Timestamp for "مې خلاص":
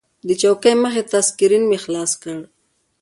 1.69-2.11